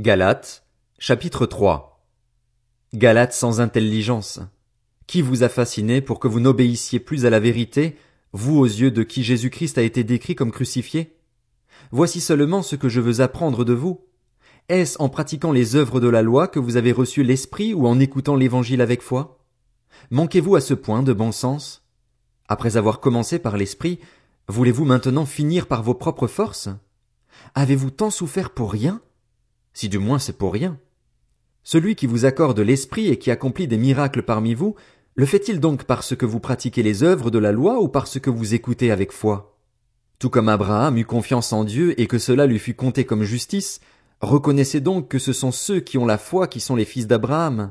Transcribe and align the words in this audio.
Galates, 0.00 0.64
chapitre 1.00 1.44
3 1.44 2.06
Galates 2.94 3.32
sans 3.32 3.60
intelligence. 3.60 4.38
Qui 5.08 5.22
vous 5.22 5.42
a 5.42 5.48
fasciné 5.48 6.00
pour 6.00 6.20
que 6.20 6.28
vous 6.28 6.38
n'obéissiez 6.38 7.00
plus 7.00 7.26
à 7.26 7.30
la 7.30 7.40
vérité, 7.40 7.96
vous 8.32 8.58
aux 8.58 8.64
yeux 8.64 8.92
de 8.92 9.02
qui 9.02 9.24
Jésus-Christ 9.24 9.76
a 9.76 9.82
été 9.82 10.04
décrit 10.04 10.36
comme 10.36 10.52
crucifié? 10.52 11.16
Voici 11.90 12.20
seulement 12.20 12.62
ce 12.62 12.76
que 12.76 12.88
je 12.88 13.00
veux 13.00 13.22
apprendre 13.22 13.64
de 13.64 13.72
vous. 13.72 14.06
Est-ce 14.68 15.02
en 15.02 15.08
pratiquant 15.08 15.50
les 15.50 15.74
œuvres 15.74 15.98
de 15.98 16.08
la 16.08 16.22
loi 16.22 16.46
que 16.46 16.60
vous 16.60 16.76
avez 16.76 16.92
reçu 16.92 17.24
l'esprit 17.24 17.74
ou 17.74 17.88
en 17.88 17.98
écoutant 17.98 18.36
l'évangile 18.36 18.82
avec 18.82 19.02
foi? 19.02 19.44
Manquez-vous 20.12 20.54
à 20.54 20.60
ce 20.60 20.74
point 20.74 21.02
de 21.02 21.12
bon 21.12 21.32
sens? 21.32 21.84
Après 22.46 22.76
avoir 22.76 23.00
commencé 23.00 23.40
par 23.40 23.56
l'esprit, 23.56 23.98
voulez-vous 24.46 24.84
maintenant 24.84 25.26
finir 25.26 25.66
par 25.66 25.82
vos 25.82 25.94
propres 25.94 26.28
forces? 26.28 26.68
Avez-vous 27.56 27.90
tant 27.90 28.10
souffert 28.10 28.50
pour 28.50 28.70
rien? 28.70 29.02
Si 29.78 29.88
du 29.88 30.00
moins 30.00 30.18
c'est 30.18 30.36
pour 30.36 30.52
rien. 30.52 30.76
Celui 31.62 31.94
qui 31.94 32.08
vous 32.08 32.24
accorde 32.24 32.58
l'esprit 32.58 33.06
et 33.06 33.16
qui 33.16 33.30
accomplit 33.30 33.68
des 33.68 33.76
miracles 33.76 34.24
parmi 34.24 34.52
vous, 34.52 34.74
le 35.14 35.24
fait-il 35.24 35.60
donc 35.60 35.84
parce 35.84 36.16
que 36.16 36.26
vous 36.26 36.40
pratiquez 36.40 36.82
les 36.82 37.04
œuvres 37.04 37.30
de 37.30 37.38
la 37.38 37.52
loi 37.52 37.80
ou 37.80 37.86
parce 37.86 38.18
que 38.18 38.28
vous 38.28 38.54
écoutez 38.54 38.90
avec 38.90 39.12
foi? 39.12 39.56
Tout 40.18 40.30
comme 40.30 40.48
Abraham 40.48 40.98
eut 40.98 41.04
confiance 41.04 41.52
en 41.52 41.62
Dieu 41.62 41.94
et 42.00 42.08
que 42.08 42.18
cela 42.18 42.46
lui 42.46 42.58
fut 42.58 42.74
compté 42.74 43.04
comme 43.04 43.22
justice, 43.22 43.78
reconnaissez 44.20 44.80
donc 44.80 45.06
que 45.06 45.20
ce 45.20 45.32
sont 45.32 45.52
ceux 45.52 45.78
qui 45.78 45.96
ont 45.96 46.06
la 46.06 46.18
foi 46.18 46.48
qui 46.48 46.58
sont 46.58 46.74
les 46.74 46.84
fils 46.84 47.06
d'Abraham. 47.06 47.70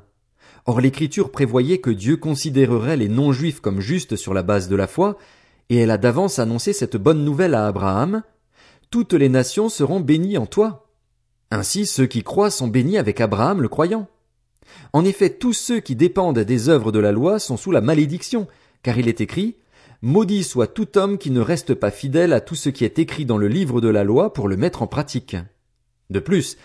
Or 0.66 0.80
l'écriture 0.80 1.30
prévoyait 1.30 1.80
que 1.80 1.90
Dieu 1.90 2.16
considérerait 2.16 2.96
les 2.96 3.10
non-juifs 3.10 3.60
comme 3.60 3.82
justes 3.82 4.16
sur 4.16 4.34
la 4.34 4.44
base 4.44 4.70
de 4.70 4.78
la 4.78 4.88
foi, 4.88 5.18
et 5.68 5.76
elle 5.76 5.92
a 5.92 5.98
d'avance 5.98 6.40
annoncé 6.40 6.72
cette 6.72 6.96
bonne 6.96 7.26
nouvelle 7.26 7.54
à 7.54 7.68
Abraham. 7.68 8.24
Toutes 8.92 9.12
les 9.12 9.28
nations 9.28 9.68
seront 9.68 10.00
bénies 10.00 10.38
en 10.38 10.46
toi. 10.46 10.87
Ainsi 11.52 11.86
ceux 11.86 12.06
qui 12.06 12.24
croient 12.24 12.52
sont 12.52 12.68
bénis 12.68 12.98
avec 12.98 13.22
Abraham 13.22 13.62
le 13.62 13.70
croyant. 13.70 14.08
En 14.94 15.06
effet, 15.06 15.30
tous 15.30 15.54
ceux 15.54 15.80
qui 15.80 15.96
dépendent 15.96 16.40
des 16.40 16.70
œuvres 16.70 16.92
de 16.92 17.00
la 17.00 17.12
loi 17.12 17.40
sont 17.40 17.58
sous 17.58 17.72
la 17.72 17.82
malédiction, 17.82 18.48
car 18.84 18.98
il 18.98 19.08
est 19.08 19.22
écrit 19.22 19.56
Maudit 20.02 20.44
soit 20.44 20.68
tout 20.68 20.98
homme 20.98 21.18
qui 21.18 21.32
ne 21.32 21.40
reste 21.40 21.74
pas 21.74 21.90
fidèle 21.90 22.34
à 22.34 22.42
tout 22.42 22.56
ce 22.56 22.70
qui 22.70 22.86
est 22.86 23.00
écrit 23.00 23.26
dans 23.26 23.38
le 23.38 23.48
livre 23.48 23.82
de 23.82 23.88
la 23.88 24.04
loi 24.04 24.32
pour 24.34 24.48
le 24.48 24.58
mettre 24.58 24.84
en 24.84 24.88
pratique. 24.88 25.36
De 26.10 26.20
plus, 26.20 26.58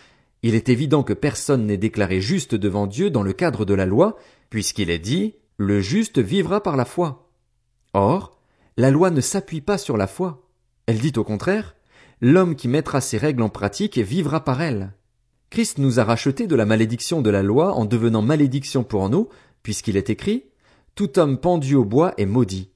il 0.42 0.54
est 0.54 0.68
évident 0.68 1.02
que 1.02 1.12
personne 1.12 1.66
n'est 1.66 1.76
déclaré 1.76 2.20
juste 2.20 2.54
devant 2.54 2.86
Dieu 2.86 3.10
dans 3.10 3.22
le 3.22 3.32
cadre 3.32 3.64
de 3.64 3.74
la 3.74 3.86
loi, 3.86 4.18
puisqu'il 4.50 4.90
est 4.90 4.98
dit 4.98 5.34
Le 5.56 5.80
juste 5.80 6.18
vivra 6.18 6.62
par 6.62 6.76
la 6.76 6.84
foi. 6.84 7.30
Or, 7.94 8.38
la 8.76 8.90
loi 8.90 9.10
ne 9.10 9.20
s'appuie 9.20 9.60
pas 9.60 9.78
sur 9.78 9.96
la 9.96 10.06
foi. 10.06 10.48
Elle 10.86 10.98
dit 10.98 11.12
au 11.16 11.24
contraire 11.24 11.74
L'homme 12.24 12.54
qui 12.54 12.68
mettra 12.68 13.00
ses 13.00 13.18
règles 13.18 13.42
en 13.42 13.48
pratique 13.48 13.98
vivra 13.98 14.44
par 14.44 14.62
elles. 14.62 14.92
Christ 15.50 15.78
nous 15.78 15.98
a 15.98 16.04
rachetés 16.04 16.46
de 16.46 16.54
la 16.54 16.64
malédiction 16.64 17.20
de 17.20 17.30
la 17.30 17.42
loi 17.42 17.74
en 17.74 17.84
devenant 17.84 18.22
malédiction 18.22 18.84
pour 18.84 19.10
nous, 19.10 19.28
puisqu'il 19.64 19.96
est 19.96 20.08
écrit 20.08 20.44
Tout 20.94 21.18
homme 21.18 21.36
pendu 21.36 21.74
au 21.74 21.84
bois 21.84 22.14
est 22.18 22.26
maudit. 22.26 22.70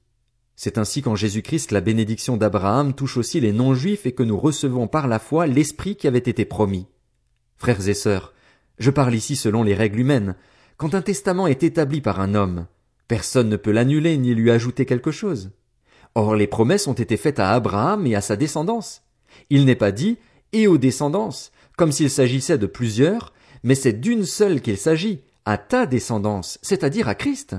C'est 0.57 0.77
ainsi 0.77 1.01
qu'en 1.01 1.15
Jésus-Christ 1.15 1.71
la 1.71 1.79
bénédiction 1.79 2.35
d'Abraham 2.35 2.93
touche 2.93 3.15
aussi 3.15 3.39
les 3.39 3.53
non-juifs 3.53 4.05
et 4.05 4.11
que 4.11 4.21
nous 4.21 4.37
recevons 4.37 4.89
par 4.89 5.07
la 5.07 5.17
foi 5.17 5.47
l'Esprit 5.47 5.95
qui 5.95 6.09
avait 6.09 6.17
été 6.17 6.43
promis. 6.43 6.87
Frères 7.55 7.87
et 7.87 7.93
sœurs, 7.93 8.33
je 8.79 8.91
parle 8.91 9.15
ici 9.15 9.37
selon 9.37 9.63
les 9.63 9.75
règles 9.75 9.99
humaines. 10.01 10.35
Quand 10.75 10.93
un 10.93 11.01
testament 11.01 11.47
est 11.47 11.63
établi 11.63 12.01
par 12.01 12.19
un 12.19 12.35
homme, 12.35 12.67
personne 13.07 13.47
ne 13.47 13.55
peut 13.55 13.71
l'annuler 13.71 14.17
ni 14.17 14.35
lui 14.35 14.51
ajouter 14.51 14.85
quelque 14.85 15.11
chose. 15.11 15.51
Or 16.15 16.35
les 16.35 16.47
promesses 16.47 16.87
ont 16.87 16.93
été 16.93 17.15
faites 17.15 17.39
à 17.39 17.51
Abraham 17.51 18.05
et 18.07 18.15
à 18.15 18.19
sa 18.19 18.35
descendance. 18.35 19.06
Il 19.49 19.65
n'est 19.65 19.75
pas 19.75 19.91
dit 19.91 20.17
et 20.53 20.67
aux 20.67 20.77
descendances, 20.77 21.51
comme 21.77 21.91
s'il 21.91 22.09
s'agissait 22.09 22.57
de 22.57 22.65
plusieurs, 22.65 23.33
mais 23.63 23.75
c'est 23.75 23.93
d'une 23.93 24.25
seule 24.25 24.61
qu'il 24.61 24.77
s'agit, 24.77 25.21
à 25.45 25.57
ta 25.57 25.85
descendance, 25.85 26.59
c'est-à-dire 26.61 27.07
à 27.07 27.15
Christ. 27.15 27.55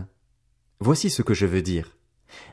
Voici 0.81 1.11
ce 1.11 1.23
que 1.23 1.35
je 1.35 1.47
veux 1.47 1.63
dire. 1.63 1.97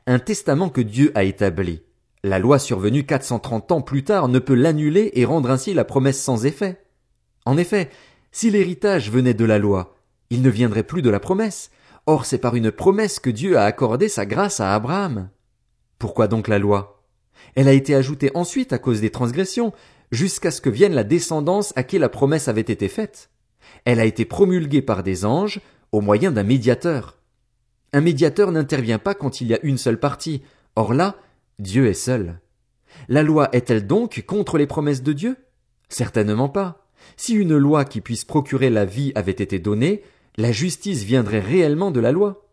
Un 0.08 0.20
testament 0.20 0.70
que 0.70 0.82
Dieu 0.82 1.12
a 1.16 1.24
établi. 1.24 1.82
La 2.24 2.40
loi 2.40 2.58
survenue 2.58 3.06
430 3.06 3.72
ans 3.72 3.82
plus 3.82 4.04
tard 4.04 4.30
ne 4.30 4.40
peut 4.40 4.56
l'annuler 4.56 5.12
et 5.14 5.26
rendre 5.26 5.52
ainsi 5.52 5.74
la 5.74 5.84
promesse 5.84 6.22
sans 6.22 6.46
effet. 6.46 6.82
En 7.46 7.58
effet, 7.58 7.90
si 8.32 8.50
l'héritage 8.50 9.12
venait 9.12 9.34
de 9.34 9.46
la 9.46 9.60
loi, 9.60 9.96
il 10.30 10.42
ne 10.42 10.50
viendrait 10.50 10.84
plus 10.84 11.02
de 11.02 11.10
la 11.10 11.20
promesse. 11.20 11.70
Or 12.08 12.26
c'est 12.26 12.38
par 12.38 12.56
une 12.56 12.72
promesse 12.72 13.20
que 13.20 13.30
Dieu 13.30 13.58
a 13.58 13.66
accordé 13.66 14.10
sa 14.10 14.26
grâce 14.26 14.60
à 14.60 14.74
Abraham. 14.74 15.30
Pourquoi 16.00 16.28
donc 16.28 16.48
la 16.48 16.60
loi? 16.60 16.95
Elle 17.56 17.68
a 17.68 17.74
été 17.74 17.96
ajoutée 17.96 18.32
ensuite 18.36 18.74
à 18.74 18.78
cause 18.78 19.02
des 19.02 19.10
transgressions, 19.10 19.74
jusqu'à 20.12 20.52
ce 20.52 20.62
que 20.62 20.70
vienne 20.70 20.94
la 20.94 21.04
descendance 21.04 21.74
à 21.76 21.84
qui 21.84 21.98
la 21.98 22.10
promesse 22.10 22.48
avait 22.48 22.62
été 22.62 22.88
faite. 22.88 23.30
Elle 23.86 24.00
a 24.00 24.06
été 24.06 24.26
promulguée 24.26 24.82
par 24.82 25.04
des 25.04 25.26
anges 25.26 25.62
au 25.92 26.02
moyen 26.02 26.32
d'un 26.32 26.44
médiateur. 26.44 27.18
Un 27.94 28.02
médiateur 28.02 28.52
n'intervient 28.52 29.00
pas 29.00 29.16
quand 29.16 29.42
il 29.42 29.48
y 29.48 29.54
a 29.54 29.60
une 29.64 29.78
seule 29.78 30.00
partie. 30.00 30.42
Or 30.76 30.94
là, 30.94 31.16
Dieu 31.60 31.88
est 31.88 31.94
seul. 31.94 32.40
La 33.08 33.24
loi 33.24 33.50
est-elle 33.54 33.88
donc 33.88 34.24
contre 34.26 34.58
les 34.58 34.68
promesses 34.68 35.04
de 35.04 35.14
Dieu? 35.14 35.38
Certainement 35.90 36.50
pas. 36.50 36.86
Si 37.18 37.34
une 37.34 37.58
loi 37.58 37.86
qui 37.86 38.02
puisse 38.02 38.26
procurer 38.26 38.70
la 38.70 38.86
vie 38.86 39.12
avait 39.16 39.32
été 39.32 39.60
donnée, 39.60 40.04
la 40.38 40.52
justice 40.52 41.04
viendrait 41.04 41.40
réellement 41.40 41.92
de 41.92 42.00
la 42.00 42.12
loi. 42.12 42.45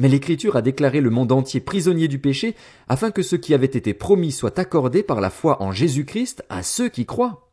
Mais 0.00 0.08
l'Écriture 0.08 0.56
a 0.56 0.62
déclaré 0.62 1.02
le 1.02 1.10
monde 1.10 1.30
entier 1.30 1.60
prisonnier 1.60 2.08
du 2.08 2.18
péché 2.18 2.56
afin 2.88 3.10
que 3.10 3.20
ce 3.22 3.36
qui 3.36 3.52
avait 3.52 3.66
été 3.66 3.92
promis 3.92 4.32
soit 4.32 4.58
accordé 4.58 5.02
par 5.02 5.20
la 5.20 5.28
foi 5.28 5.62
en 5.62 5.72
Jésus-Christ 5.72 6.42
à 6.48 6.62
ceux 6.62 6.88
qui 6.88 7.04
croient. 7.04 7.50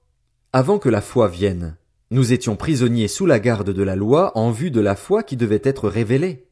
Avant 0.54 0.80
que 0.80 0.88
la 0.88 1.02
foi 1.02 1.28
vienne, 1.28 1.76
nous 2.10 2.32
étions 2.32 2.56
prisonniers 2.56 3.10
sous 3.10 3.26
la 3.26 3.42
garde 3.42 3.72
de 3.72 3.84
la 3.84 3.98
loi 3.98 4.32
en 4.38 4.52
vue 4.52 4.72
de 4.72 4.80
la 4.80 4.96
foi 4.96 5.24
qui 5.24 5.36
devait 5.36 5.60
être 5.62 5.90
révélée. 5.90 6.48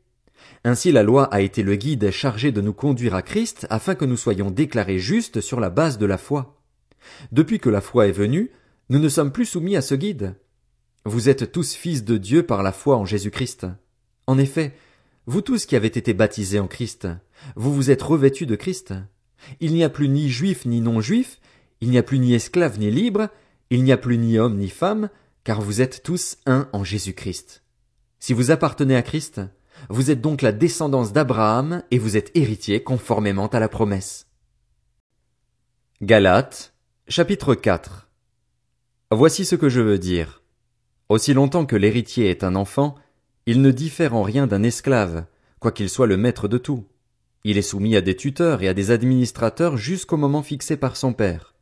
Ainsi 0.65 0.91
la 0.91 1.01
loi 1.01 1.33
a 1.33 1.39
été 1.39 1.63
le 1.63 1.77
guide 1.77 2.11
chargé 2.11 2.51
de 2.51 2.59
nous 2.59 2.73
conduire 2.73 3.15
à 3.15 3.21
Christ 3.21 3.65
afin 3.69 3.95
que 3.95 4.03
nous 4.03 4.17
soyons 4.17 4.51
déclarés 4.51 4.99
justes 4.99 5.39
sur 5.39 5.61
la 5.61 5.69
base 5.69 5.97
de 5.97 6.05
la 6.05 6.17
foi. 6.17 6.61
Depuis 7.31 7.59
que 7.59 7.69
la 7.69 7.79
foi 7.79 8.07
est 8.07 8.11
venue, 8.11 8.51
nous 8.89 8.99
ne 8.99 9.07
sommes 9.07 9.31
plus 9.31 9.45
soumis 9.45 9.77
à 9.77 9.81
ce 9.81 9.95
guide. 9.95 10.35
Vous 11.05 11.29
êtes 11.29 11.53
tous 11.53 11.73
fils 11.73 12.03
de 12.03 12.17
Dieu 12.17 12.43
par 12.43 12.63
la 12.63 12.73
foi 12.73 12.97
en 12.97 13.05
Jésus-Christ. 13.05 13.67
En 14.27 14.37
effet, 14.37 14.73
vous 15.27 15.41
tous 15.41 15.65
qui 15.65 15.75
avez 15.75 15.87
été 15.87 16.13
baptisés 16.13 16.59
en 16.59 16.67
Christ, 16.67 17.07
vous 17.55 17.73
vous 17.73 17.89
êtes 17.89 18.01
revêtus 18.01 18.45
de 18.45 18.55
Christ. 18.55 18.93
Il 19.59 19.73
n'y 19.73 19.83
a 19.83 19.89
plus 19.89 20.09
ni 20.09 20.29
juif 20.29 20.65
ni 20.65 20.81
non-juif, 20.81 21.39
il 21.81 21.89
n'y 21.89 21.97
a 21.97 22.03
plus 22.03 22.19
ni 22.19 22.33
esclave 22.33 22.79
ni 22.79 22.91
libre, 22.91 23.29
il 23.69 23.83
n'y 23.83 23.91
a 23.91 23.97
plus 23.97 24.17
ni 24.17 24.37
homme 24.37 24.57
ni 24.57 24.69
femme, 24.69 25.09
car 25.43 25.61
vous 25.61 25.81
êtes 25.81 26.03
tous 26.03 26.37
un 26.45 26.69
en 26.73 26.83
Jésus-Christ. 26.83 27.63
Si 28.19 28.33
vous 28.33 28.51
appartenez 28.51 28.95
à 28.95 29.01
Christ, 29.01 29.41
vous 29.89 30.11
êtes 30.11 30.21
donc 30.21 30.41
la 30.41 30.51
descendance 30.51 31.11
d'Abraham 31.11 31.83
et 31.91 31.97
vous 31.97 32.17
êtes 32.17 32.31
héritier 32.35 32.83
conformément 32.83 33.47
à 33.47 33.59
la 33.59 33.69
promesse. 33.69 34.27
Galates, 36.01 36.73
chapitre 37.07 37.55
4 37.55 38.09
Voici 39.11 39.45
ce 39.45 39.55
que 39.55 39.69
je 39.69 39.81
veux 39.81 39.99
dire. 39.99 40.43
Aussi 41.09 41.33
longtemps 41.33 41.65
que 41.65 41.75
l'héritier 41.75 42.29
est 42.29 42.43
un 42.43 42.55
enfant, 42.55 42.95
il 43.45 43.61
ne 43.61 43.71
diffère 43.71 44.15
en 44.15 44.23
rien 44.23 44.47
d'un 44.47 44.63
esclave, 44.63 45.25
quoiqu'il 45.59 45.89
soit 45.89 46.07
le 46.07 46.17
maître 46.17 46.47
de 46.47 46.57
tout. 46.57 46.85
Il 47.43 47.57
est 47.57 47.61
soumis 47.61 47.95
à 47.95 48.01
des 48.01 48.15
tuteurs 48.15 48.63
et 48.63 48.67
à 48.67 48.73
des 48.73 48.89
administrateurs 48.89 49.77
jusqu'au 49.77 50.17
moment 50.17 50.41
fixé 50.41 50.77
par 50.77 50.95
son 50.97 51.13
père. 51.13 51.53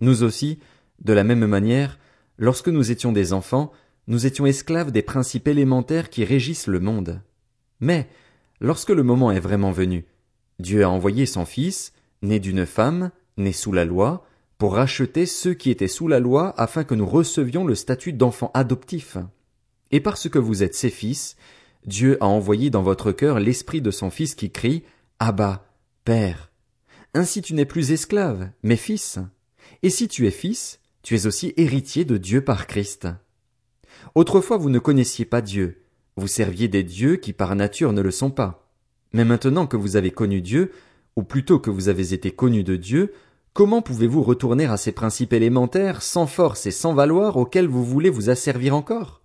Nous 0.00 0.22
aussi, 0.24 0.58
de 1.00 1.12
la 1.14 1.24
même 1.24 1.46
manière, 1.46 1.98
lorsque 2.36 2.68
nous 2.68 2.90
étions 2.90 3.12
des 3.12 3.32
enfants, 3.32 3.72
nous 4.08 4.26
étions 4.26 4.44
esclaves 4.44 4.92
des 4.92 5.02
principes 5.02 5.48
élémentaires 5.48 6.10
qui 6.10 6.24
régissent 6.24 6.66
le 6.66 6.80
monde. 6.80 7.22
Mais, 7.80 8.08
lorsque 8.60 8.90
le 8.90 9.02
moment 9.02 9.32
est 9.32 9.40
vraiment 9.40 9.72
venu, 9.72 10.04
Dieu 10.58 10.84
a 10.84 10.90
envoyé 10.90 11.24
son 11.24 11.46
Fils, 11.46 11.94
né 12.20 12.40
d'une 12.40 12.66
femme, 12.66 13.10
né 13.38 13.52
sous 13.52 13.72
la 13.72 13.86
loi, 13.86 14.26
pour 14.58 14.74
racheter 14.74 15.24
ceux 15.24 15.54
qui 15.54 15.70
étaient 15.70 15.88
sous 15.88 16.08
la 16.08 16.20
loi 16.20 16.52
afin 16.60 16.84
que 16.84 16.94
nous 16.94 17.06
recevions 17.06 17.64
le 17.64 17.74
statut 17.74 18.12
d'enfant 18.12 18.50
adoptif. 18.54 19.16
Et 19.92 20.00
parce 20.00 20.28
que 20.28 20.38
vous 20.38 20.62
êtes 20.62 20.74
ses 20.74 20.90
fils, 20.90 21.36
Dieu 21.86 22.16
a 22.22 22.26
envoyé 22.26 22.70
dans 22.70 22.82
votre 22.82 23.12
cœur 23.12 23.38
l'esprit 23.38 23.82
de 23.82 23.90
son 23.90 24.10
fils 24.10 24.34
qui 24.34 24.50
crie, 24.50 24.84
Abba, 25.18 25.66
Père. 26.04 26.50
Ainsi 27.14 27.42
tu 27.42 27.54
n'es 27.54 27.66
plus 27.66 27.92
esclave, 27.92 28.50
mais 28.62 28.76
fils. 28.76 29.18
Et 29.82 29.90
si 29.90 30.08
tu 30.08 30.26
es 30.26 30.30
fils, 30.30 30.80
tu 31.02 31.14
es 31.14 31.26
aussi 31.26 31.52
héritier 31.56 32.04
de 32.04 32.16
Dieu 32.16 32.42
par 32.42 32.66
Christ. 32.66 33.08
Autrefois 34.14 34.56
vous 34.56 34.70
ne 34.70 34.78
connaissiez 34.78 35.24
pas 35.24 35.42
Dieu, 35.42 35.82
vous 36.16 36.28
serviez 36.28 36.68
des 36.68 36.82
dieux 36.82 37.16
qui 37.16 37.32
par 37.32 37.54
nature 37.54 37.92
ne 37.92 38.00
le 38.00 38.10
sont 38.10 38.30
pas. 38.30 38.70
Mais 39.12 39.24
maintenant 39.24 39.66
que 39.66 39.76
vous 39.76 39.96
avez 39.96 40.10
connu 40.10 40.40
Dieu, 40.40 40.72
ou 41.16 41.22
plutôt 41.22 41.58
que 41.58 41.70
vous 41.70 41.88
avez 41.88 42.14
été 42.14 42.30
connu 42.30 42.64
de 42.64 42.76
Dieu, 42.76 43.12
comment 43.52 43.82
pouvez-vous 43.82 44.22
retourner 44.22 44.64
à 44.64 44.76
ces 44.76 44.92
principes 44.92 45.34
élémentaires 45.34 46.02
sans 46.02 46.26
force 46.26 46.66
et 46.66 46.70
sans 46.70 46.94
valoir 46.94 47.36
auxquels 47.36 47.68
vous 47.68 47.84
voulez 47.84 48.08
vous 48.08 48.30
asservir 48.30 48.74
encore? 48.74 49.21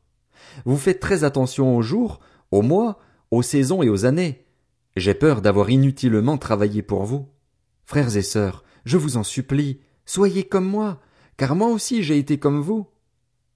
Vous 0.65 0.77
faites 0.77 0.99
très 0.99 1.23
attention 1.23 1.75
aux 1.75 1.81
jours, 1.81 2.19
aux 2.51 2.61
mois, 2.61 2.99
aux 3.31 3.41
saisons 3.41 3.83
et 3.83 3.89
aux 3.89 4.05
années. 4.05 4.45
J'ai 4.95 5.13
peur 5.13 5.41
d'avoir 5.41 5.69
inutilement 5.69 6.37
travaillé 6.37 6.81
pour 6.81 7.03
vous. 7.03 7.27
Frères 7.85 8.17
et 8.17 8.21
sœurs, 8.21 8.63
je 8.85 8.97
vous 8.97 9.17
en 9.17 9.23
supplie, 9.23 9.79
soyez 10.05 10.43
comme 10.43 10.65
moi, 10.65 10.99
car 11.37 11.55
moi 11.55 11.67
aussi 11.69 12.03
j'ai 12.03 12.17
été 12.17 12.37
comme 12.37 12.59
vous. 12.59 12.87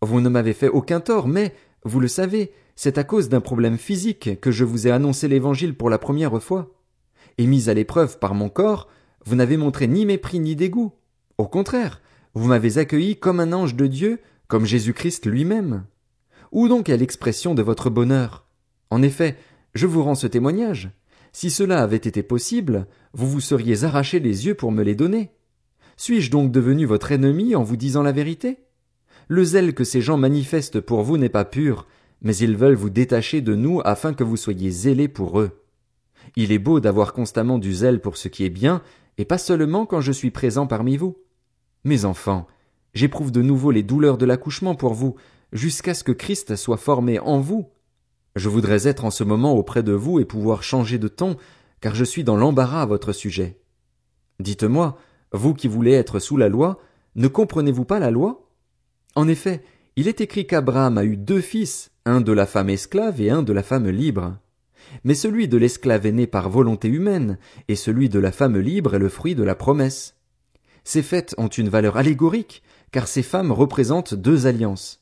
Vous 0.01 0.21
ne 0.21 0.29
m'avez 0.29 0.53
fait 0.53 0.69
aucun 0.69 0.99
tort, 0.99 1.27
mais, 1.27 1.53
vous 1.83 1.99
le 1.99 2.07
savez, 2.07 2.51
c'est 2.75 2.97
à 2.97 3.03
cause 3.03 3.29
d'un 3.29 3.41
problème 3.41 3.77
physique 3.77 4.39
que 4.39 4.51
je 4.51 4.63
vous 4.63 4.87
ai 4.87 4.91
annoncé 4.91 5.27
l'évangile 5.27 5.75
pour 5.75 5.89
la 5.89 5.97
première 5.97 6.41
fois. 6.41 6.73
Et 7.37 7.47
mis 7.47 7.69
à 7.69 7.73
l'épreuve 7.73 8.19
par 8.19 8.33
mon 8.33 8.49
corps, 8.49 8.87
vous 9.25 9.35
n'avez 9.35 9.57
montré 9.57 9.87
ni 9.87 10.05
mépris 10.05 10.39
ni 10.39 10.55
dégoût. 10.55 10.93
Au 11.37 11.47
contraire, 11.47 12.01
vous 12.33 12.47
m'avez 12.47 12.77
accueilli 12.77 13.17
comme 13.17 13.39
un 13.39 13.53
ange 13.53 13.75
de 13.75 13.87
Dieu, 13.87 14.19
comme 14.47 14.65
Jésus-Christ 14.65 15.25
lui-même. 15.25 15.85
Où 16.51 16.67
donc 16.67 16.89
est 16.89 16.97
l'expression 16.97 17.55
de 17.55 17.61
votre 17.61 17.89
bonheur? 17.89 18.45
En 18.89 19.01
effet, 19.01 19.37
je 19.73 19.87
vous 19.87 20.03
rends 20.03 20.15
ce 20.15 20.27
témoignage. 20.27 20.91
Si 21.31 21.49
cela 21.49 21.81
avait 21.81 21.95
été 21.95 22.23
possible, 22.23 22.87
vous 23.13 23.29
vous 23.29 23.39
seriez 23.39 23.85
arraché 23.85 24.19
les 24.19 24.45
yeux 24.45 24.55
pour 24.55 24.73
me 24.73 24.83
les 24.83 24.95
donner. 24.95 25.31
Suis-je 25.95 26.29
donc 26.29 26.51
devenu 26.51 26.85
votre 26.85 27.13
ennemi 27.13 27.55
en 27.55 27.63
vous 27.63 27.77
disant 27.77 28.03
la 28.03 28.11
vérité? 28.11 28.57
Le 29.29 29.45
zèle 29.45 29.73
que 29.73 29.85
ces 29.85 30.01
gens 30.01 30.17
manifestent 30.17 30.81
pour 30.81 31.03
vous 31.03 31.17
n'est 31.17 31.29
pas 31.29 31.45
pur, 31.45 31.87
mais 32.21 32.35
ils 32.35 32.57
veulent 32.57 32.75
vous 32.75 32.89
détacher 32.89 33.39
de 33.39 33.55
nous 33.55 33.79
afin 33.85 34.13
que 34.13 34.25
vous 34.25 34.35
soyez 34.35 34.71
zélés 34.71 35.07
pour 35.07 35.39
eux. 35.39 35.63
Il 36.35 36.51
est 36.51 36.59
beau 36.59 36.81
d'avoir 36.81 37.13
constamment 37.13 37.59
du 37.59 37.73
zèle 37.73 38.01
pour 38.01 38.17
ce 38.17 38.27
qui 38.27 38.43
est 38.43 38.49
bien, 38.49 38.81
et 39.17 39.23
pas 39.23 39.37
seulement 39.37 39.85
quand 39.85 40.01
je 40.01 40.11
suis 40.11 40.31
présent 40.31 40.67
parmi 40.67 40.97
vous. 40.97 41.15
Mes 41.85 42.03
enfants, 42.03 42.45
j'éprouve 42.93 43.31
de 43.31 43.41
nouveau 43.41 43.71
les 43.71 43.83
douleurs 43.83 44.17
de 44.17 44.25
l'accouchement 44.25 44.75
pour 44.75 44.93
vous, 44.93 45.15
jusqu'à 45.51 45.93
ce 45.93 46.03
que 46.03 46.11
Christ 46.11 46.55
soit 46.55 46.77
formé 46.77 47.19
en 47.19 47.39
vous. 47.39 47.69
Je 48.35 48.49
voudrais 48.49 48.87
être 48.87 49.05
en 49.05 49.11
ce 49.11 49.23
moment 49.23 49.53
auprès 49.53 49.83
de 49.83 49.91
vous 49.91 50.19
et 50.19 50.25
pouvoir 50.25 50.63
changer 50.63 50.97
de 50.97 51.07
ton, 51.07 51.37
car 51.81 51.95
je 51.95 52.05
suis 52.05 52.23
dans 52.23 52.37
l'embarras 52.37 52.83
à 52.83 52.85
votre 52.85 53.11
sujet. 53.11 53.59
Dites-moi, 54.39 54.97
vous 55.33 55.53
qui 55.53 55.67
voulez 55.67 55.91
être 55.91 56.19
sous 56.19 56.37
la 56.37 56.49
loi, 56.49 56.79
ne 57.15 57.27
comprenez-vous 57.27 57.85
pas 57.85 57.99
la 57.99 58.11
loi? 58.11 58.49
En 59.15 59.27
effet, 59.27 59.63
il 59.97 60.07
est 60.07 60.21
écrit 60.21 60.47
qu'Abraham 60.47 60.97
a 60.97 61.03
eu 61.03 61.17
deux 61.17 61.41
fils, 61.41 61.91
un 62.05 62.21
de 62.21 62.31
la 62.31 62.45
femme 62.45 62.69
esclave 62.69 63.19
et 63.19 63.29
un 63.29 63.43
de 63.43 63.51
la 63.51 63.63
femme 63.63 63.89
libre. 63.89 64.37
Mais 65.03 65.13
celui 65.13 65.47
de 65.47 65.57
l'esclave 65.57 66.05
est 66.05 66.11
né 66.11 66.27
par 66.27 66.49
volonté 66.49 66.87
humaine, 66.87 67.37
et 67.67 67.75
celui 67.75 68.07
de 68.07 68.19
la 68.19 68.31
femme 68.31 68.57
libre 68.57 68.95
est 68.95 68.99
le 68.99 69.09
fruit 69.09 69.35
de 69.35 69.43
la 69.43 69.55
promesse. 69.55 70.15
Ces 70.83 71.03
fêtes 71.03 71.35
ont 71.37 71.47
une 71.47 71.69
valeur 71.69 71.97
allégorique, 71.97 72.63
car 72.91 73.07
ces 73.07 73.23
femmes 73.23 73.51
représentent 73.51 74.13
deux 74.13 74.47
alliances. 74.47 75.00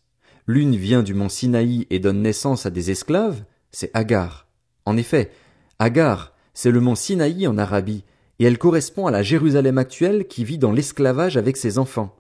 L'une 0.49 0.75
vient 0.75 1.03
du 1.03 1.13
mont 1.13 1.29
Sinaï 1.29 1.85
et 1.91 1.99
donne 1.99 2.23
naissance 2.23 2.65
à 2.65 2.71
des 2.71 2.89
esclaves, 2.89 3.43
c'est 3.69 3.91
Agar. 3.93 4.47
En 4.83 4.97
effet, 4.97 5.29
Agar, 5.77 6.33
c'est 6.55 6.71
le 6.71 6.79
mont 6.79 6.95
Sinaï 6.95 7.45
en 7.45 7.59
Arabie, 7.59 8.03
et 8.39 8.45
elle 8.45 8.57
correspond 8.57 9.05
à 9.05 9.11
la 9.11 9.21
Jérusalem 9.21 9.77
actuelle 9.77 10.25
qui 10.25 10.43
vit 10.43 10.57
dans 10.57 10.71
l'esclavage 10.71 11.37
avec 11.37 11.55
ses 11.55 11.77
enfants. 11.77 12.15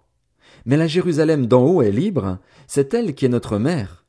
Mais 0.67 0.77
la 0.77 0.85
Jérusalem 0.85 1.47
d'en 1.47 1.65
haut 1.65 1.81
est 1.81 1.91
libre, 1.91 2.37
c'est 2.67 2.93
elle 2.93 3.15
qui 3.15 3.25
est 3.25 3.29
notre 3.29 3.57
mère. 3.57 4.05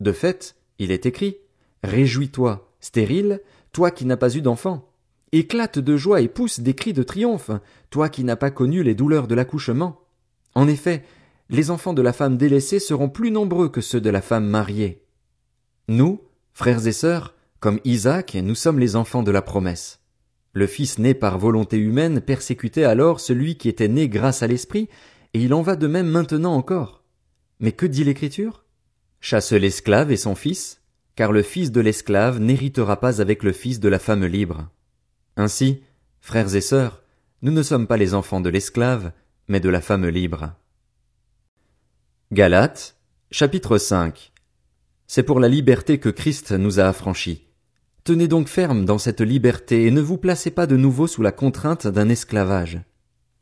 De 0.00 0.12
fait, 0.12 0.56
il 0.78 0.90
est 0.90 1.04
écrit, 1.04 1.36
Réjouis-toi, 1.84 2.66
stérile, 2.80 3.42
toi 3.72 3.90
qui 3.90 4.06
n'as 4.06 4.16
pas 4.16 4.34
eu 4.34 4.40
d'enfant. 4.40 4.90
Éclate 5.32 5.78
de 5.78 5.98
joie 5.98 6.22
et 6.22 6.28
pousse 6.28 6.60
des 6.60 6.72
cris 6.72 6.94
de 6.94 7.02
triomphe, 7.02 7.50
toi 7.90 8.08
qui 8.08 8.24
n'as 8.24 8.36
pas 8.36 8.50
connu 8.50 8.82
les 8.82 8.94
douleurs 8.94 9.26
de 9.26 9.34
l'accouchement. 9.34 10.00
En 10.54 10.66
effet, 10.66 11.04
les 11.50 11.70
enfants 11.70 11.92
de 11.92 12.02
la 12.02 12.12
femme 12.12 12.36
délaissée 12.36 12.78
seront 12.78 13.08
plus 13.08 13.32
nombreux 13.32 13.68
que 13.68 13.80
ceux 13.80 14.00
de 14.00 14.08
la 14.08 14.22
femme 14.22 14.46
mariée. 14.46 15.02
Nous, 15.88 16.22
frères 16.52 16.86
et 16.86 16.92
sœurs, 16.92 17.34
comme 17.58 17.80
Isaac, 17.84 18.36
nous 18.36 18.54
sommes 18.54 18.78
les 18.78 18.94
enfants 18.94 19.24
de 19.24 19.32
la 19.32 19.42
promesse. 19.42 20.00
Le 20.52 20.68
Fils 20.68 20.98
né 20.98 21.12
par 21.12 21.38
volonté 21.38 21.76
humaine 21.76 22.20
persécutait 22.20 22.84
alors 22.84 23.18
celui 23.18 23.56
qui 23.56 23.68
était 23.68 23.88
né 23.88 24.08
grâce 24.08 24.44
à 24.44 24.46
l'Esprit, 24.46 24.88
et 25.34 25.40
il 25.42 25.52
en 25.52 25.62
va 25.62 25.74
de 25.74 25.88
même 25.88 26.08
maintenant 26.08 26.54
encore. 26.54 27.02
Mais 27.58 27.72
que 27.72 27.86
dit 27.86 28.04
l'Écriture? 28.04 28.64
Chasse 29.20 29.52
l'esclave 29.52 30.12
et 30.12 30.16
son 30.16 30.36
fils, 30.36 30.80
car 31.16 31.32
le 31.32 31.42
fils 31.42 31.72
de 31.72 31.80
l'esclave 31.80 32.38
n'héritera 32.38 33.00
pas 33.00 33.20
avec 33.20 33.42
le 33.42 33.52
fils 33.52 33.80
de 33.80 33.88
la 33.88 33.98
femme 33.98 34.24
libre. 34.24 34.68
Ainsi, 35.36 35.82
frères 36.20 36.54
et 36.54 36.60
sœurs, 36.60 37.02
nous 37.42 37.52
ne 37.52 37.62
sommes 37.62 37.86
pas 37.88 37.96
les 37.96 38.14
enfants 38.14 38.40
de 38.40 38.50
l'esclave, 38.50 39.12
mais 39.48 39.60
de 39.60 39.68
la 39.68 39.80
femme 39.80 40.06
libre. 40.06 40.54
Galates, 42.32 42.94
chapitre 43.32 43.76
5 43.76 44.30
C'est 45.08 45.24
pour 45.24 45.40
la 45.40 45.48
liberté 45.48 45.98
que 45.98 46.10
Christ 46.10 46.52
nous 46.52 46.78
a 46.78 46.84
affranchis. 46.84 47.48
Tenez 48.04 48.28
donc 48.28 48.46
ferme 48.46 48.84
dans 48.84 48.98
cette 48.98 49.20
liberté 49.20 49.86
et 49.86 49.90
ne 49.90 50.00
vous 50.00 50.16
placez 50.16 50.52
pas 50.52 50.68
de 50.68 50.76
nouveau 50.76 51.08
sous 51.08 51.22
la 51.22 51.32
contrainte 51.32 51.88
d'un 51.88 52.08
esclavage. 52.08 52.82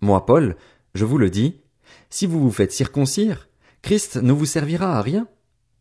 Moi, 0.01 0.25
Paul, 0.25 0.57
je 0.95 1.05
vous 1.05 1.19
le 1.19 1.29
dis, 1.29 1.61
si 2.09 2.25
vous 2.25 2.41
vous 2.41 2.51
faites 2.51 2.73
circoncire, 2.73 3.51
Christ 3.83 4.17
ne 4.17 4.33
vous 4.33 4.47
servira 4.47 4.97
à 4.97 5.03
rien. 5.03 5.29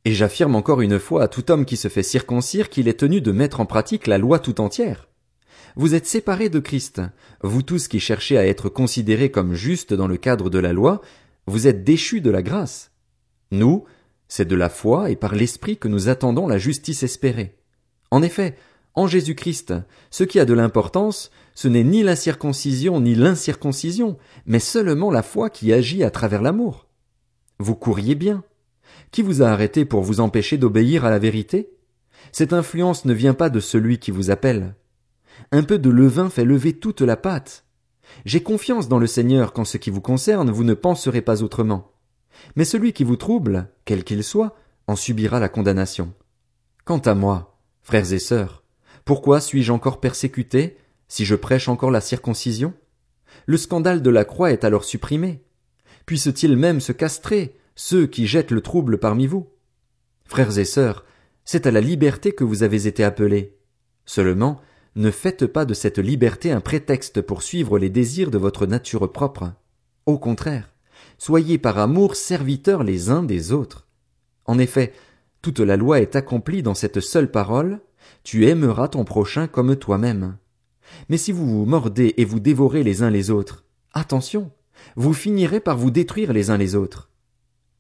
Et 0.04 0.14
j'affirme 0.14 0.58
encore 0.58 0.82
une 0.82 1.00
fois 1.00 1.24
à 1.24 1.28
tout 1.30 1.50
homme 1.50 1.64
qui 1.64 1.78
se 1.78 1.88
fait 1.88 2.04
circoncire 2.04 2.70
qu'il 2.70 2.90
est 2.90 3.00
tenu 3.00 3.22
de 3.22 3.32
mettre 3.32 3.62
en 3.62 3.66
pratique 3.66 4.08
la 4.08 4.18
loi 4.18 4.40
tout 4.40 4.60
entière. 4.60 5.08
Vous 5.78 5.96
êtes 5.96 6.08
séparés 6.08 6.50
de 6.50 6.60
Christ, 6.60 7.02
vous 7.42 7.62
tous 7.62 7.88
qui 7.88 8.02
cherchez 8.02 8.38
à 8.38 8.46
être 8.46 8.68
considérés 8.68 9.32
comme 9.32 9.54
justes 9.54 9.94
dans 9.94 10.08
le 10.10 10.18
cadre 10.18 10.50
de 10.50 10.60
la 10.60 10.74
loi, 10.74 11.00
vous 11.46 11.68
êtes 11.68 11.86
déchus 11.86 12.20
de 12.20 12.32
la 12.32 12.42
grâce. 12.42 12.92
Nous, 13.52 13.86
c'est 14.28 14.48
de 14.48 14.56
la 14.56 14.70
foi 14.70 15.10
et 15.10 15.16
par 15.16 15.36
l'Esprit 15.36 15.78
que 15.78 15.88
nous 15.88 16.10
attendons 16.10 16.48
la 16.48 16.58
justice 16.58 17.04
espérée. 17.04 17.56
En 18.12 18.22
effet, 18.22 18.56
en 18.94 19.08
Jésus-Christ, 19.08 19.74
ce 20.10 20.24
qui 20.24 20.40
a 20.40 20.46
de 20.46 20.54
l'importance, 20.54 21.30
ce 21.54 21.68
n'est 21.68 21.84
ni 21.84 22.04
la 22.04 22.16
circoncision 22.16 23.00
ni 23.00 23.16
l'incirconcision, 23.16 24.18
mais 24.46 24.60
seulement 24.60 25.12
la 25.12 25.24
foi 25.24 25.50
qui 25.50 25.72
agit 25.72 26.04
à 26.04 26.12
travers 26.12 26.42
l'amour. 26.42 26.88
Vous 27.60 27.76
courriez 27.76 28.16
bien. 28.16 28.44
Qui 29.12 29.22
vous 29.22 29.42
a 29.42 29.50
arrêté 29.50 29.86
pour 29.86 30.02
vous 30.02 30.20
empêcher 30.20 30.58
d'obéir 30.58 31.06
à 31.06 31.10
la 31.10 31.20
vérité? 31.20 31.70
Cette 32.32 32.54
influence 32.54 33.06
ne 33.06 33.14
vient 33.14 33.34
pas 33.34 33.50
de 33.50 33.60
celui 33.60 34.00
qui 34.00 34.12
vous 34.12 34.32
appelle. 34.32 34.76
Un 35.52 35.64
peu 35.64 35.80
de 35.80 35.90
levain 35.90 36.30
fait 36.30 36.46
lever 36.46 36.74
toute 36.74 37.02
la 37.02 37.18
pâte. 37.18 37.66
J'ai 38.26 38.42
confiance 38.42 38.88
dans 38.88 39.00
le 39.00 39.08
Seigneur 39.08 39.54
qu'en 39.54 39.66
ce 39.66 39.78
qui 39.78 39.90
vous 39.90 40.02
concerne 40.02 40.52
vous 40.52 40.64
ne 40.64 40.74
penserez 40.74 41.22
pas 41.22 41.44
autrement. 41.44 41.92
Mais 42.56 42.66
celui 42.66 42.94
qui 42.94 43.04
vous 43.04 43.16
trouble, 43.16 43.70
quel 43.86 44.04
qu'il 44.04 44.24
soit, 44.24 44.56
en 44.88 44.96
subira 44.96 45.40
la 45.40 45.50
condamnation. 45.50 46.14
Quant 46.86 47.00
à 47.00 47.14
moi, 47.14 47.60
frères 47.82 48.14
et 48.14 48.20
sœurs, 48.20 48.64
pourquoi 49.06 49.42
suis-je 49.42 49.72
encore 49.72 50.00
persécuté, 50.00 50.78
si 51.08 51.26
je 51.26 51.36
prêche 51.36 51.68
encore 51.68 51.92
la 51.92 52.02
circoncision? 52.02 52.74
Le 53.46 53.58
scandale 53.58 54.02
de 54.02 54.10
la 54.10 54.26
croix 54.26 54.52
est 54.52 54.64
alors 54.64 54.84
supprimé. 54.84 55.44
Puissent-ils 56.06 56.58
même 56.58 56.80
se 56.82 56.92
castrer, 56.92 57.58
ceux 57.76 58.08
qui 58.08 58.28
jettent 58.28 58.52
le 58.52 58.62
trouble 58.62 58.98
parmi 58.98 59.28
vous? 59.28 59.48
Frères 60.26 60.58
et 60.58 60.66
sœurs, 60.66 61.06
c'est 61.46 61.66
à 61.66 61.72
la 61.72 61.82
liberté 61.82 62.34
que 62.34 62.44
vous 62.44 62.64
avez 62.64 62.88
été 62.88 63.04
appelés. 63.04 63.58
Seulement, 64.06 64.60
ne 64.96 65.12
faites 65.12 65.46
pas 65.46 65.64
de 65.64 65.74
cette 65.74 66.00
liberté 66.00 66.52
un 66.52 66.60
prétexte 66.60 67.22
pour 67.22 67.44
suivre 67.44 67.78
les 67.78 67.90
désirs 67.90 68.32
de 68.32 68.38
votre 68.38 68.66
nature 68.66 69.12
propre. 69.12 69.54
Au 70.06 70.18
contraire, 70.18 70.74
soyez 71.18 71.58
par 71.58 71.78
amour 71.78 72.16
serviteurs 72.16 72.84
les 72.84 73.10
uns 73.10 73.24
des 73.24 73.52
autres. 73.52 73.88
En 74.46 74.60
effet, 74.60 74.94
toute 75.42 75.60
la 75.60 75.78
loi 75.78 76.02
est 76.02 76.16
accomplie 76.16 76.64
dans 76.64 76.74
cette 76.74 77.00
seule 77.00 77.32
parole, 77.32 77.80
tu 78.24 78.48
aimeras 78.48 78.88
ton 78.88 79.04
prochain 79.04 79.48
comme 79.48 79.76
toi-même. 79.76 80.38
Mais 81.10 81.18
si 81.18 81.32
vous 81.32 81.46
vous 81.46 81.66
mordez 81.66 82.14
et 82.18 82.26
vous 82.26 82.40
dévorez 82.40 82.84
les 82.84 83.02
uns 83.04 83.10
les 83.10 83.30
autres, 83.30 83.66
attention, 83.94 84.52
vous 84.96 85.14
finirez 85.14 85.60
par 85.60 85.78
vous 85.78 85.92
détruire 85.92 86.34
les 86.34 86.50
uns 86.50 86.58
les 86.58 86.76
autres. 86.76 87.10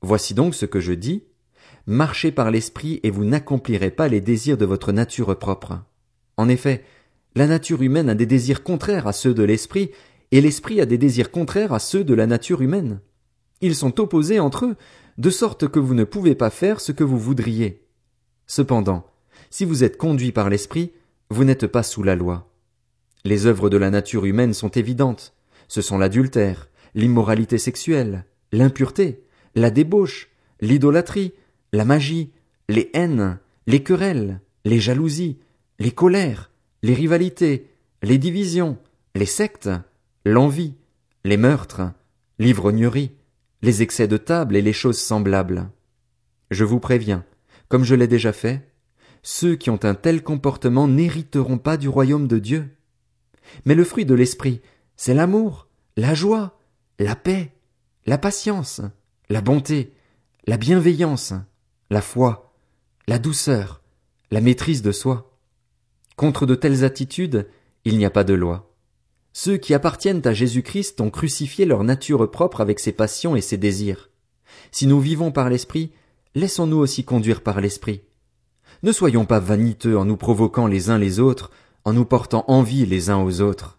Voici 0.01 0.33
donc 0.33 0.55
ce 0.55 0.65
que 0.65 0.79
je 0.79 0.93
dis, 0.93 1.23
marchez 1.85 2.31
par 2.31 2.51
l'esprit 2.51 2.99
et 3.03 3.09
vous 3.09 3.25
n'accomplirez 3.25 3.91
pas 3.91 4.07
les 4.07 4.21
désirs 4.21 4.57
de 4.57 4.65
votre 4.65 4.91
nature 4.91 5.37
propre. 5.37 5.79
En 6.37 6.49
effet, 6.49 6.83
la 7.35 7.47
nature 7.47 7.81
humaine 7.81 8.09
a 8.09 8.15
des 8.15 8.25
désirs 8.25 8.63
contraires 8.63 9.07
à 9.07 9.13
ceux 9.13 9.33
de 9.33 9.43
l'esprit, 9.43 9.91
et 10.31 10.41
l'esprit 10.41 10.81
a 10.81 10.85
des 10.85 10.97
désirs 10.97 11.31
contraires 11.31 11.73
à 11.73 11.79
ceux 11.79 12.03
de 12.03 12.13
la 12.13 12.27
nature 12.27 12.61
humaine. 12.61 12.99
Ils 13.61 13.75
sont 13.75 13.99
opposés 13.99 14.39
entre 14.39 14.65
eux, 14.65 14.75
de 15.17 15.29
sorte 15.29 15.67
que 15.67 15.79
vous 15.79 15.93
ne 15.93 16.03
pouvez 16.03 16.35
pas 16.35 16.49
faire 16.49 16.79
ce 16.79 16.91
que 16.91 17.03
vous 17.03 17.17
voudriez. 17.17 17.81
Cependant, 18.45 19.05
si 19.49 19.65
vous 19.65 19.83
êtes 19.83 19.97
conduit 19.97 20.31
par 20.31 20.49
l'esprit, 20.49 20.91
vous 21.29 21.43
n'êtes 21.43 21.67
pas 21.67 21.83
sous 21.83 22.03
la 22.03 22.15
loi. 22.15 22.49
Les 23.25 23.45
œuvres 23.45 23.69
de 23.69 23.77
la 23.77 23.89
nature 23.89 24.25
humaine 24.25 24.53
sont 24.53 24.69
évidentes. 24.69 25.33
Ce 25.67 25.81
sont 25.81 25.97
l'adultère, 25.97 26.69
l'immoralité 26.95 27.57
sexuelle, 27.57 28.25
l'impureté, 28.51 29.23
la 29.55 29.69
débauche, 29.69 30.29
l'idolâtrie, 30.61 31.33
la 31.73 31.83
magie, 31.83 32.31
les 32.69 32.89
haines, 32.93 33.39
les 33.65 33.83
querelles, 33.83 34.39
les 34.65 34.79
jalousies, 34.79 35.39
les 35.79 35.91
colères, 35.91 36.51
les 36.83 36.93
rivalités, 36.93 37.67
les 38.03 38.17
divisions, 38.17 38.77
les 39.15 39.25
sectes, 39.25 39.69
l'envie, 40.25 40.75
les 41.23 41.37
meurtres, 41.37 41.81
l'ivrognerie, 42.39 43.11
les 43.61 43.81
excès 43.81 44.07
de 44.07 44.17
table 44.17 44.55
et 44.55 44.61
les 44.61 44.73
choses 44.73 44.99
semblables. 44.99 45.69
Je 46.51 46.63
vous 46.63 46.79
préviens, 46.79 47.25
comme 47.67 47.83
je 47.83 47.95
l'ai 47.95 48.07
déjà 48.07 48.33
fait, 48.33 48.71
ceux 49.23 49.55
qui 49.55 49.69
ont 49.69 49.83
un 49.83 49.95
tel 49.95 50.23
comportement 50.23 50.87
n'hériteront 50.87 51.57
pas 51.57 51.77
du 51.77 51.89
royaume 51.89 52.27
de 52.27 52.39
Dieu. 52.39 52.69
Mais 53.65 53.75
le 53.75 53.83
fruit 53.83 54.05
de 54.05 54.13
l'esprit, 54.13 54.61
c'est 54.95 55.13
l'amour, 55.13 55.67
la 55.95 56.13
joie, 56.13 56.59
la 56.99 57.15
paix, 57.15 57.51
la 58.05 58.17
patience, 58.17 58.81
la 59.29 59.41
bonté, 59.41 59.93
la 60.45 60.57
bienveillance, 60.57 61.33
la 61.89 62.01
foi, 62.01 62.53
la 63.07 63.19
douceur, 63.19 63.81
la 64.31 64.41
maîtrise 64.41 64.81
de 64.81 64.91
soi. 64.91 65.37
Contre 66.15 66.45
de 66.45 66.55
telles 66.55 66.83
attitudes, 66.83 67.47
il 67.85 67.97
n'y 67.97 68.05
a 68.05 68.09
pas 68.09 68.23
de 68.23 68.33
loi. 68.33 68.66
Ceux 69.39 69.57
qui 69.57 69.75
appartiennent 69.75 70.23
à 70.25 70.33
Jésus-Christ 70.33 70.99
ont 70.99 71.11
crucifié 71.11 71.65
leur 71.65 71.83
nature 71.83 72.31
propre 72.31 72.59
avec 72.59 72.79
ses 72.79 72.91
passions 72.91 73.35
et 73.35 73.41
ses 73.41 73.57
désirs. 73.57 74.09
Si 74.71 74.87
nous 74.87 74.99
vivons 74.99 75.31
par 75.31 75.47
l'Esprit, 75.47 75.91
laissons-nous 76.33 76.79
aussi 76.79 77.03
conduire 77.03 77.41
par 77.41 77.61
l'Esprit. 77.61 78.01
Ne 78.81 78.91
soyons 78.91 79.25
pas 79.25 79.39
vaniteux 79.39 79.95
en 79.95 80.05
nous 80.05 80.17
provoquant 80.17 80.65
les 80.65 80.89
uns 80.89 80.97
les 80.97 81.19
autres, 81.19 81.51
en 81.85 81.93
nous 81.93 82.03
portant 82.03 82.45
envie 82.47 82.87
les 82.87 83.11
uns 83.11 83.23
aux 83.23 83.41
autres. 83.41 83.76